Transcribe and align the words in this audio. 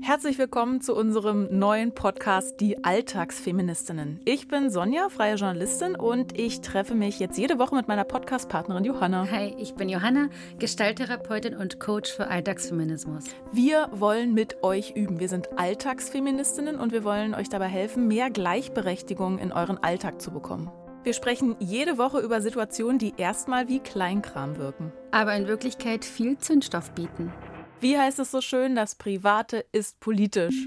Herzlich 0.00 0.38
willkommen 0.38 0.80
zu 0.80 0.94
unserem 0.94 1.48
neuen 1.50 1.92
Podcast 1.92 2.60
Die 2.60 2.84
Alltagsfeministinnen. 2.84 4.20
Ich 4.24 4.48
bin 4.48 4.70
Sonja, 4.70 5.08
freie 5.08 5.34
Journalistin 5.34 5.96
und 5.96 6.38
ich 6.38 6.60
treffe 6.60 6.94
mich 6.94 7.18
jetzt 7.18 7.36
jede 7.36 7.58
Woche 7.58 7.74
mit 7.74 7.88
meiner 7.88 8.04
Podcastpartnerin 8.04 8.84
Johanna. 8.84 9.28
Hi, 9.30 9.54
ich 9.58 9.74
bin 9.74 9.88
Johanna, 9.88 10.28
Gestalttherapeutin 10.58 11.56
und 11.56 11.80
Coach 11.80 12.12
für 12.12 12.28
Alltagsfeminismus. 12.28 13.24
Wir 13.52 13.88
wollen 13.92 14.34
mit 14.34 14.62
euch 14.62 14.92
üben. 14.96 15.20
Wir 15.20 15.28
sind 15.28 15.58
Alltagsfeministinnen 15.58 16.76
und 16.76 16.92
wir 16.92 17.04
wollen 17.04 17.34
euch 17.34 17.48
dabei 17.48 17.68
helfen, 17.68 18.08
mehr 18.08 18.30
Gleichberechtigung 18.30 19.38
in 19.38 19.52
euren 19.52 19.78
Alltag 19.78 20.22
zu 20.22 20.30
bekommen. 20.30 20.70
Wir 21.04 21.12
sprechen 21.12 21.56
jede 21.58 21.96
Woche 21.96 22.20
über 22.20 22.40
Situationen, 22.40 22.98
die 22.98 23.14
erstmal 23.16 23.68
wie 23.68 23.80
Kleinkram 23.80 24.58
wirken. 24.58 24.92
Aber 25.10 25.34
in 25.34 25.46
Wirklichkeit 25.46 26.04
viel 26.04 26.38
Zündstoff 26.38 26.90
bieten. 26.92 27.32
Wie 27.80 27.96
heißt 27.96 28.18
es 28.18 28.32
so 28.32 28.40
schön, 28.40 28.74
das 28.74 28.96
Private 28.96 29.64
ist 29.70 30.00
politisch? 30.00 30.66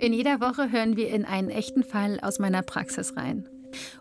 In 0.00 0.12
jeder 0.12 0.40
Woche 0.40 0.72
hören 0.72 0.96
wir 0.96 1.08
in 1.08 1.24
einen 1.24 1.48
echten 1.48 1.84
Fall 1.84 2.18
aus 2.22 2.40
meiner 2.40 2.62
Praxis 2.62 3.16
rein. 3.16 3.48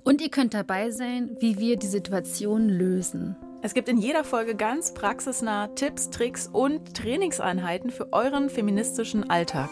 Und 0.03 0.19
ihr 0.19 0.29
könnt 0.29 0.55
dabei 0.55 0.89
sein, 0.89 1.37
wie 1.39 1.59
wir 1.59 1.77
die 1.77 1.85
Situation 1.85 2.67
lösen. 2.67 3.35
Es 3.61 3.75
gibt 3.75 3.87
in 3.87 3.99
jeder 3.99 4.23
Folge 4.23 4.55
ganz 4.55 4.95
praxisnah 4.95 5.67
Tipps, 5.75 6.09
Tricks 6.09 6.47
und 6.47 6.95
Trainingseinheiten 6.95 7.91
für 7.91 8.11
euren 8.13 8.49
feministischen 8.49 9.29
Alltag. 9.29 9.69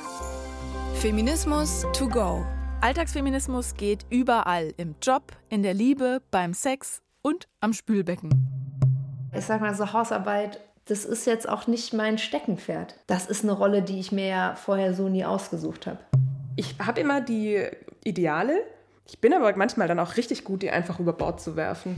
Feminismus 0.96 1.84
to 1.94 2.08
go. 2.08 2.46
Alltagsfeminismus 2.82 3.74
geht 3.74 4.06
überall, 4.12 4.72
im 4.78 4.94
Job, 5.02 5.32
in 5.50 5.64
der 5.64 5.74
Liebe, 5.74 6.22
beim 6.30 6.54
Sex 6.54 7.02
und 7.24 7.48
am 7.60 7.74
Spülbecken. 7.74 8.30
Ich 9.36 9.46
sag 9.46 9.62
mal 9.62 9.74
so 9.74 9.92
Hausarbeit 9.94 10.60
das 10.88 11.06
ist 11.06 11.26
jetzt 11.26 11.48
auch 11.48 11.68
nicht 11.68 11.94
mein 11.94 12.18
Steckenpferd. 12.18 12.96
Das 13.08 13.28
ist 13.28 13.44
eine 13.44 13.52
Rolle, 13.52 13.82
die 13.82 14.00
ich 14.00 14.12
mir 14.12 14.28
ja 14.28 14.56
vorher 14.56 14.94
so 14.94 15.10
nie 15.10 15.26
ausgesucht 15.26 15.88
habe. 15.88 16.00
Ich 16.56 16.76
habe 16.80 17.02
immer 17.02 17.22
die 17.22 17.68
Ideale. 18.04 18.64
Ich 19.06 19.20
bin 19.20 19.34
aber 19.34 19.56
manchmal 19.56 19.88
dann 19.88 20.00
auch 20.00 20.18
richtig 20.18 20.44
gut, 20.44 20.64
die 20.64 20.72
einfach 20.72 21.00
über 21.00 21.14
Bord 21.14 21.40
zu 21.42 21.56
werfen. 21.56 21.96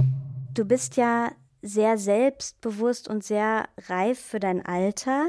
Du 0.53 0.65
bist 0.65 0.97
ja 0.97 1.31
sehr 1.61 1.97
selbstbewusst 1.97 3.07
und 3.07 3.23
sehr 3.23 3.67
reif 3.87 4.19
für 4.19 4.39
dein 4.39 4.65
Alter. 4.65 5.27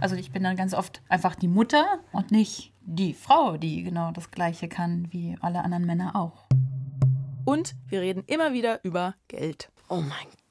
Also 0.00 0.16
ich 0.16 0.30
bin 0.30 0.42
dann 0.42 0.56
ganz 0.56 0.74
oft 0.74 1.02
einfach 1.08 1.34
die 1.34 1.48
Mutter 1.48 2.00
und 2.12 2.30
nicht 2.30 2.72
die 2.80 3.14
Frau, 3.14 3.56
die 3.56 3.82
genau 3.82 4.12
das 4.12 4.30
gleiche 4.30 4.68
kann 4.68 5.08
wie 5.10 5.36
alle 5.40 5.62
anderen 5.62 5.86
Männer 5.86 6.16
auch. 6.16 6.46
Und 7.44 7.74
wir 7.88 8.00
reden 8.00 8.24
immer 8.26 8.52
wieder 8.52 8.80
über 8.84 9.14
Geld. 9.28 9.70
Oh 9.88 10.00
mein 10.00 10.26
Gott, 10.30 10.43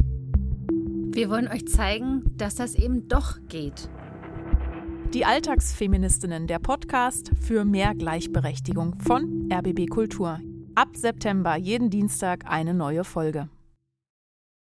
Wir 1.12 1.28
wollen 1.28 1.48
euch 1.48 1.66
zeigen, 1.66 2.22
dass 2.36 2.54
das 2.54 2.76
eben 2.76 3.08
doch 3.08 3.36
geht. 3.48 3.88
Die 5.12 5.24
Alltagsfeministinnen, 5.24 6.46
der 6.46 6.60
Podcast 6.60 7.32
für 7.40 7.64
mehr 7.64 7.96
Gleichberechtigung 7.96 8.96
von 9.00 9.48
RBB 9.52 9.88
Kultur. 9.88 10.38
Ab 10.76 10.96
September 10.96 11.56
jeden 11.56 11.90
Dienstag 11.90 12.44
eine 12.46 12.74
neue 12.74 13.02
Folge. 13.02 13.48